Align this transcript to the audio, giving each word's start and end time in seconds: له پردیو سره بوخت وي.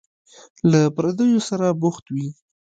له 0.71 0.81
پردیو 0.95 1.39
سره 1.49 1.67
بوخت 1.81 2.05
وي. 2.13 2.27